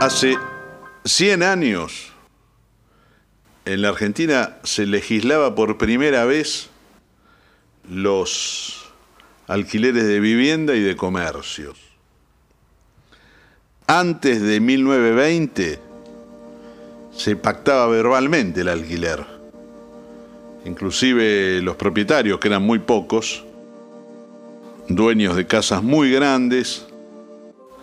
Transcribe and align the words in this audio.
Hace 0.00 0.36
100 1.06 1.42
años 1.42 2.12
en 3.64 3.80
la 3.80 3.88
Argentina 3.88 4.58
se 4.62 4.84
legislaba 4.84 5.54
por 5.54 5.78
primera 5.78 6.26
vez 6.26 6.68
los 7.90 8.92
alquileres 9.46 10.06
de 10.06 10.20
vivienda 10.20 10.74
y 10.74 10.80
de 10.80 10.96
comercios. 10.96 11.78
Antes 13.86 14.42
de 14.42 14.60
1920 14.60 15.80
se 17.16 17.36
pactaba 17.36 17.86
verbalmente 17.86 18.60
el 18.60 18.68
alquiler. 18.68 19.24
Inclusive 20.66 21.62
los 21.62 21.76
propietarios, 21.76 22.38
que 22.38 22.48
eran 22.48 22.62
muy 22.62 22.80
pocos, 22.80 23.46
dueños 24.88 25.36
de 25.36 25.46
casas 25.46 25.82
muy 25.82 26.12
grandes, 26.12 26.86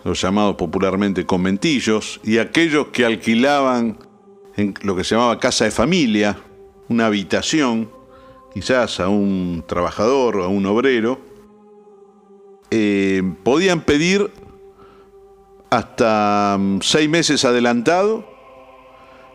los 0.04 0.20
llamados 0.20 0.56
popularmente 0.56 1.26
conventillos, 1.26 2.20
y 2.22 2.38
aquellos 2.38 2.88
que 2.88 3.04
alquilaban 3.04 3.98
en 4.56 4.74
lo 4.82 4.94
que 4.94 5.02
se 5.02 5.14
llamaba 5.14 5.40
casa 5.40 5.64
de 5.64 5.70
familia, 5.70 6.38
una 6.88 7.06
habitación, 7.06 7.90
quizás 8.52 9.00
a 9.00 9.08
un 9.08 9.64
trabajador 9.66 10.36
o 10.36 10.44
a 10.44 10.48
un 10.48 10.66
obrero, 10.66 11.18
eh, 12.70 13.22
podían 13.42 13.80
pedir 13.80 14.30
hasta 15.70 16.56
mm, 16.58 16.80
seis 16.82 17.08
meses 17.08 17.44
adelantado, 17.44 18.32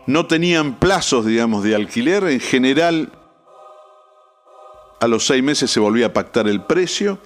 no 0.06 0.26
tenían 0.26 0.78
plazos, 0.78 1.26
digamos, 1.26 1.62
de 1.62 1.74
alquiler, 1.74 2.24
en 2.24 2.40
general 2.40 3.12
a 5.00 5.08
los 5.08 5.26
seis 5.26 5.42
meses 5.42 5.70
se 5.70 5.80
volvía 5.80 6.06
a 6.06 6.12
pactar 6.12 6.46
el 6.48 6.62
precio, 6.62 7.18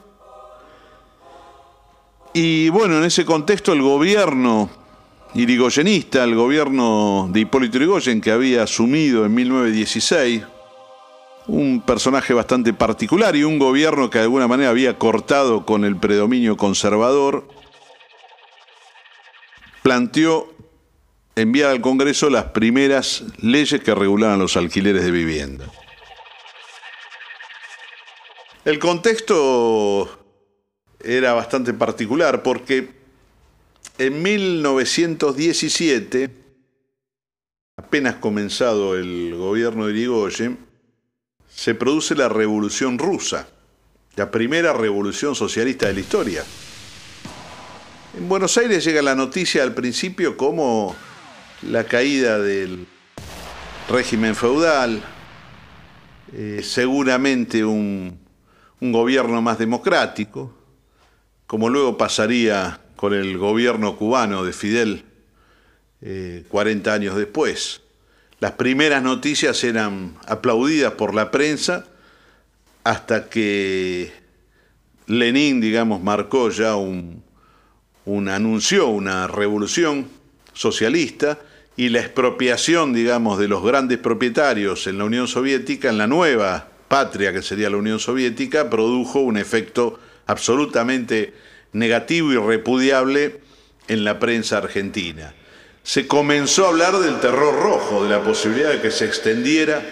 y 2.35 2.69
bueno, 2.69 2.99
en 2.99 3.05
ese 3.05 3.25
contexto 3.25 3.73
el 3.73 3.81
gobierno 3.81 4.69
irigoyenista, 5.35 6.25
el 6.25 6.35
gobierno 6.35 7.29
de 7.33 7.41
Hipólito 7.41 7.77
Irigoyen 7.77 8.21
que 8.21 8.33
había 8.33 8.65
asumido 8.65 9.25
en 9.25 9.35
1916, 9.35 10.43
un 11.47 11.83
personaje 11.83 12.35
bastante 12.35 12.73
particular 12.73 13.37
y 13.37 13.45
un 13.45 13.59
gobierno 13.59 14.11
que 14.11 14.19
de 14.19 14.25
alguna 14.25 14.49
manera 14.49 14.71
había 14.71 14.99
cortado 14.99 15.65
con 15.65 15.85
el 15.85 15.97
predominio 15.97 16.57
conservador, 16.57 17.47
planteó 19.83 20.53
enviar 21.37 21.71
al 21.71 21.81
Congreso 21.81 22.31
las 22.31 22.47
primeras 22.47 23.25
leyes 23.39 23.81
que 23.83 23.95
regularan 23.95 24.39
los 24.39 24.57
alquileres 24.57 25.05
de 25.05 25.11
vivienda. 25.11 25.67
El 28.65 28.79
contexto 28.79 30.24
era 31.05 31.35
bastante 31.35 31.75
particular 31.75 32.43
porque 32.43 33.05
en 33.99 34.23
1917, 34.23 36.31
apenas 37.77 38.17
comenzado 38.17 38.97
el 38.97 39.35
gobierno 39.37 39.87
de 39.87 39.93
Irigoyen, 39.93 40.59
se 41.49 41.75
produce 41.75 42.17
la 42.17 42.29
Revolución 42.29 42.99
Rusa, 42.99 43.49
la 44.17 44.31
primera 44.31 44.73
revolución 44.73 45.35
socialista 45.35 45.87
de 45.87 45.95
la 45.95 46.01
historia. 46.01 46.45
En 48.19 48.29
Buenos 48.29 48.57
Aires 48.59 48.85
llega 48.85 49.03
la 49.03 49.15
noticia 49.15 49.63
al 49.63 49.75
principio 49.75 50.37
como 50.37 50.97
la 51.63 51.85
caída 51.85 52.39
del 52.39 52.87
régimen 53.89 54.35
feudal, 54.35 55.03
eh, 56.33 56.61
seguramente 56.65 57.65
un, 57.65 58.19
un 58.81 58.93
gobierno 58.93 59.41
más 59.41 59.59
democrático, 59.59 60.53
como 61.47 61.69
luego 61.69 61.97
pasaría 61.97 62.81
con 62.97 63.13
el 63.13 63.37
gobierno 63.39 63.97
cubano 63.97 64.45
de 64.45 64.53
Fidel 64.53 65.05
40 66.49 66.91
eh, 66.91 66.95
años 66.95 67.17
después. 67.17 67.83
Las 68.41 68.53
primeras 68.53 69.03
noticias 69.03 69.63
eran 69.65 70.17
aplaudidas 70.27 70.93
por 70.95 71.15
la 71.15 71.31
prensa 71.31 71.87
hasta 72.83 73.29
que 73.29 74.13
Lenin, 75.07 75.61
digamos, 75.61 76.03
marcó 76.03 76.51
ya 76.51 76.77
un, 76.77 77.23
un 78.05 78.29
anunció 78.29 78.89
una 78.89 79.27
revolución 79.27 80.09
socialista 80.53 81.39
y 81.77 81.89
la 81.89 82.01
expropiación, 82.01 82.93
digamos, 82.93 83.39
de 83.39 83.49
los 83.49 83.63
grandes 83.65 83.99
propietarios 83.99 84.87
en 84.87 84.99
la 84.99 85.05
Unión 85.05 85.27
Soviética, 85.27 85.89
en 85.89 85.99
la 85.99 86.07
nueva 86.07 86.69
patria 86.89 87.33
que 87.33 87.43
sería 87.43 87.71
la 87.71 87.79
Unión 87.79 87.99
Soviética, 87.99 88.71
produjo 88.71 89.21
un 89.21 89.37
efecto 89.37 89.99
absolutamente 90.27 91.35
negativo 91.73 92.33
y 92.33 92.37
repudiable 92.37 93.41
en 93.89 94.05
la 94.05 94.19
prensa 94.19 94.59
argentina. 94.59 95.35
Se 95.83 96.07
comenzó 96.07 96.65
a 96.65 96.69
hablar 96.71 96.99
del 96.99 97.21
terror 97.21 97.55
rojo, 97.63 98.05
de 98.05 98.11
la 98.11 98.23
posibilidad 98.23 98.71
de 98.71 98.81
que 98.81 98.91
se 98.91 99.05
extendiera 99.05 99.83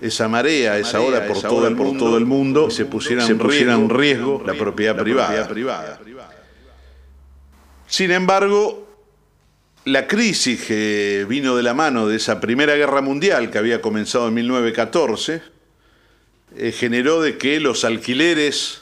esa 0.00 0.26
marea, 0.28 0.78
esa 0.78 1.00
ola 1.00 1.26
por, 1.26 1.40
todo, 1.40 1.68
el, 1.68 1.76
por 1.76 1.96
todo 1.96 2.16
el 2.16 2.24
mundo 2.24 2.68
y 2.68 2.72
se 2.72 2.86
pusiera, 2.86 3.24
en, 3.24 3.88
riesgo, 3.88 4.42
la 4.44 4.54
propiedad, 4.54 4.96
privada. 4.96 6.00
Sin 7.86 8.10
embargo, 8.10 8.88
la 9.84 10.06
crisis 10.06 10.64
que 10.64 11.26
vino 11.28 11.56
de 11.56 11.62
la 11.62 11.74
mano 11.74 12.08
de 12.08 12.16
esa 12.16 12.40
Primera 12.40 12.74
Guerra 12.74 13.00
Mundial 13.00 13.50
que 13.50 13.58
había 13.58 13.80
comenzado 13.80 14.28
en 14.28 14.34
1914 14.34 15.42
eh, 16.56 16.72
generó 16.72 17.20
de 17.20 17.38
que 17.38 17.60
los 17.60 17.84
alquileres 17.84 18.81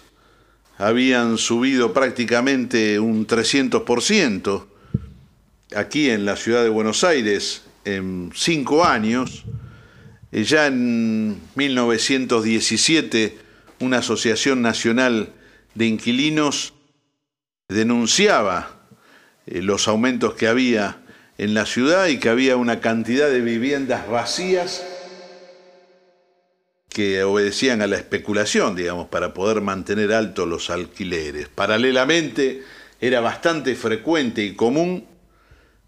habían 0.80 1.36
subido 1.36 1.92
prácticamente 1.92 2.98
un 2.98 3.26
300% 3.26 4.64
aquí 5.76 6.08
en 6.08 6.24
la 6.24 6.36
ciudad 6.36 6.62
de 6.62 6.70
Buenos 6.70 7.04
Aires 7.04 7.64
en 7.84 8.32
cinco 8.34 8.82
años. 8.82 9.44
Eh, 10.32 10.42
ya 10.42 10.68
en 10.68 11.38
1917 11.54 13.36
una 13.80 13.98
asociación 13.98 14.62
nacional 14.62 15.34
de 15.74 15.86
inquilinos 15.86 16.72
denunciaba 17.68 18.80
eh, 19.47 19.60
los 19.60 19.86
aumentos 19.86 20.32
que 20.32 20.48
había 20.48 21.02
en 21.36 21.52
la 21.52 21.66
ciudad 21.66 22.06
y 22.06 22.18
que 22.18 22.30
había 22.30 22.56
una 22.56 22.80
cantidad 22.80 23.28
de 23.28 23.42
viviendas 23.42 24.08
vacías 24.08 24.82
que 26.91 27.23
obedecían 27.23 27.83
a 27.83 27.87
la 27.87 27.97
especulación, 27.97 28.75
digamos, 28.75 29.09
para 29.09 29.33
poder 29.33 29.61
mantener 29.61 30.12
altos 30.12 30.47
los 30.47 30.71
alquileres. 30.71 31.49
Paralelamente, 31.49 32.62
era 33.01 33.21
bastante 33.21 33.75
frecuente 33.77 34.43
y 34.43 34.55
común 34.55 35.06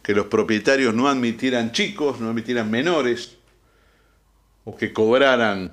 que 0.03 0.15
los 0.15 0.27
propietarios 0.27 0.95
no 0.95 1.09
admitieran 1.09 1.73
chicos, 1.73 2.21
no 2.21 2.31
admitieran 2.31 2.71
menores, 2.71 3.37
o 4.65 4.77
que 4.77 4.93
cobraran 4.93 5.73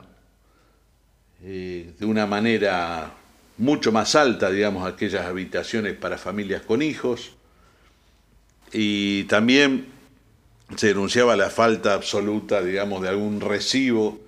eh, 1.44 1.94
de 1.98 2.06
una 2.06 2.26
manera 2.26 3.14
mucho 3.58 3.92
más 3.92 4.16
alta, 4.16 4.50
digamos, 4.50 4.88
aquellas 4.88 5.26
habitaciones 5.26 5.94
para 5.94 6.18
familias 6.18 6.64
con 6.64 6.82
hijos. 6.82 7.34
Y 8.72 9.24
también 9.26 9.88
se 10.76 10.88
denunciaba 10.88 11.36
la 11.36 11.50
falta 11.50 11.94
absoluta, 11.94 12.62
digamos, 12.62 13.02
de 13.02 13.10
algún 13.10 13.42
recibo 13.42 14.20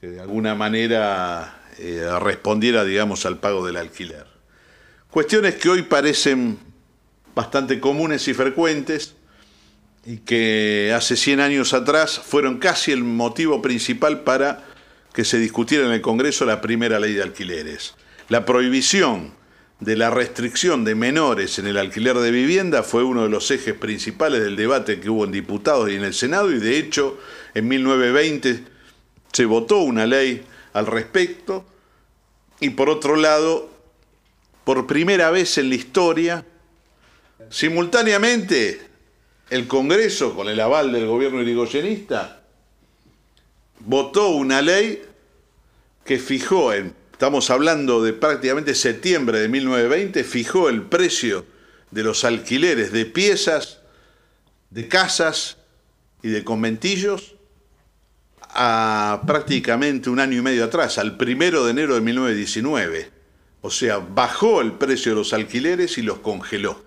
que 0.00 0.08
de 0.08 0.20
alguna 0.20 0.54
manera 0.54 1.62
eh, 1.78 2.06
respondiera, 2.20 2.84
digamos, 2.84 3.24
al 3.26 3.38
pago 3.38 3.66
del 3.66 3.76
alquiler. 3.76 4.26
Cuestiones 5.10 5.54
que 5.54 5.68
hoy 5.68 5.82
parecen 5.82 6.58
bastante 7.34 7.80
comunes 7.80 8.28
y 8.28 8.34
frecuentes 8.34 9.14
y 10.04 10.18
que 10.18 10.92
hace 10.94 11.16
100 11.16 11.40
años 11.40 11.72
atrás 11.72 12.18
fueron 12.18 12.58
casi 12.58 12.92
el 12.92 13.04
motivo 13.04 13.62
principal 13.62 14.20
para 14.20 14.64
que 15.12 15.24
se 15.24 15.38
discutiera 15.38 15.86
en 15.86 15.92
el 15.92 16.00
Congreso 16.02 16.44
la 16.44 16.60
primera 16.60 17.00
ley 17.00 17.14
de 17.14 17.22
alquileres. 17.22 17.94
La 18.28 18.44
prohibición 18.44 19.32
de 19.80 19.96
la 19.96 20.10
restricción 20.10 20.84
de 20.84 20.94
menores 20.94 21.58
en 21.58 21.66
el 21.66 21.76
alquiler 21.76 22.16
de 22.16 22.30
vivienda 22.30 22.82
fue 22.82 23.02
uno 23.02 23.22
de 23.22 23.28
los 23.28 23.50
ejes 23.50 23.74
principales 23.74 24.42
del 24.42 24.56
debate 24.56 25.00
que 25.00 25.10
hubo 25.10 25.24
en 25.24 25.32
diputados 25.32 25.90
y 25.90 25.94
en 25.94 26.04
el 26.04 26.14
Senado 26.14 26.50
y 26.50 26.58
de 26.58 26.78
hecho 26.78 27.18
en 27.54 27.68
1920 27.68 28.75
se 29.32 29.44
votó 29.44 29.78
una 29.78 30.06
ley 30.06 30.44
al 30.72 30.86
respecto 30.86 31.64
y 32.60 32.70
por 32.70 32.88
otro 32.88 33.16
lado, 33.16 33.70
por 34.64 34.86
primera 34.86 35.30
vez 35.30 35.58
en 35.58 35.68
la 35.68 35.74
historia, 35.74 36.44
simultáneamente 37.50 38.80
el 39.50 39.68
Congreso, 39.68 40.34
con 40.34 40.48
el 40.48 40.58
aval 40.58 40.92
del 40.92 41.06
gobierno 41.06 41.42
irigoyenista, 41.42 42.42
votó 43.80 44.30
una 44.30 44.62
ley 44.62 45.02
que 46.04 46.18
fijó, 46.18 46.72
en, 46.72 46.94
estamos 47.12 47.50
hablando 47.50 48.02
de 48.02 48.12
prácticamente 48.12 48.74
septiembre 48.74 49.38
de 49.40 49.48
1920, 49.48 50.24
fijó 50.24 50.68
el 50.68 50.82
precio 50.82 51.44
de 51.90 52.02
los 52.02 52.24
alquileres 52.24 52.90
de 52.90 53.06
piezas, 53.06 53.80
de 54.70 54.88
casas 54.88 55.58
y 56.22 56.28
de 56.28 56.42
conventillos 56.42 57.35
a 58.56 59.22
prácticamente 59.26 60.08
un 60.08 60.18
año 60.18 60.38
y 60.38 60.42
medio 60.42 60.64
atrás, 60.64 60.98
al 60.98 61.16
primero 61.16 61.64
de 61.64 61.72
enero 61.72 61.94
de 61.94 62.00
1919. 62.00 63.10
O 63.60 63.70
sea, 63.70 63.98
bajó 63.98 64.60
el 64.60 64.72
precio 64.72 65.12
de 65.12 65.18
los 65.18 65.32
alquileres 65.32 65.98
y 65.98 66.02
los 66.02 66.18
congeló. 66.20 66.82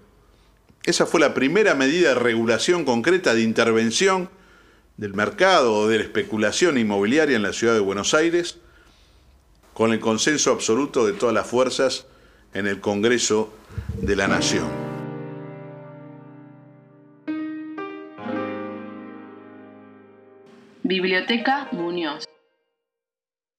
Esa 0.83 1.05
fue 1.05 1.19
la 1.19 1.33
primera 1.33 1.75
medida 1.75 2.09
de 2.09 2.15
regulación 2.15 2.85
concreta 2.85 3.33
de 3.35 3.41
intervención 3.41 4.29
del 4.97 5.13
mercado 5.13 5.73
o 5.75 5.87
de 5.87 5.97
la 5.97 6.03
especulación 6.03 6.77
inmobiliaria 6.77 7.35
en 7.35 7.43
la 7.43 7.53
ciudad 7.53 7.73
de 7.73 7.79
Buenos 7.79 8.13
Aires, 8.13 8.57
con 9.73 9.93
el 9.93 9.99
consenso 9.99 10.51
absoluto 10.51 11.05
de 11.05 11.13
todas 11.13 11.35
las 11.35 11.47
fuerzas 11.47 12.05
en 12.53 12.65
el 12.65 12.81
Congreso 12.81 13.53
de 13.93 14.15
la 14.15 14.27
Nación. 14.27 14.88
Biblioteca 20.89 21.67
Muñoz. 21.71 22.25